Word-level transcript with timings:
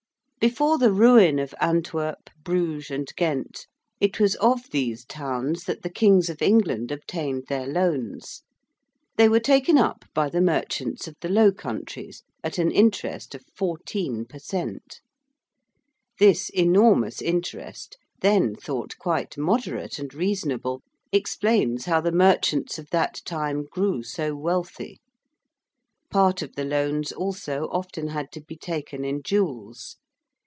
Before 0.43 0.79
the 0.79 0.91
ruin 0.91 1.37
of 1.37 1.53
Antwerp, 1.61 2.31
Bruges, 2.43 2.89
and 2.89 3.07
Ghent, 3.15 3.67
it 3.99 4.19
was 4.19 4.33
of 4.37 4.67
these 4.71 5.05
towns 5.05 5.65
that 5.65 5.83
the 5.83 5.89
Kings 5.91 6.31
of 6.31 6.41
England 6.41 6.91
obtained 6.91 7.43
their 7.47 7.67
loans. 7.67 8.41
They 9.17 9.29
were 9.29 9.39
taken 9.39 9.77
up 9.77 10.03
by 10.15 10.29
the 10.29 10.41
merchants 10.41 11.07
of 11.07 11.15
the 11.21 11.29
Low 11.29 11.51
Countries 11.51 12.23
at 12.43 12.57
an 12.57 12.71
interest 12.71 13.35
of 13.35 13.43
14 13.55 14.25
per 14.25 14.39
cent. 14.39 15.01
This 16.17 16.49
enormous 16.49 17.21
interest, 17.21 17.99
then 18.21 18.55
thought 18.55 18.97
quite 18.97 19.37
moderate 19.37 19.99
and 19.99 20.11
reasonable, 20.11 20.81
explains 21.11 21.85
how 21.85 22.01
the 22.01 22.11
merchants 22.11 22.79
of 22.79 22.89
that 22.89 23.21
time 23.25 23.65
grew 23.69 24.01
so 24.01 24.35
wealthy. 24.35 25.01
Part 26.09 26.41
of 26.41 26.55
the 26.55 26.65
loans, 26.65 27.11
also, 27.11 27.69
often 27.71 28.07
had 28.07 28.31
to 28.31 28.41
be 28.41 28.55
taken 28.55 29.05
in 29.05 29.21
jewels. 29.21 29.97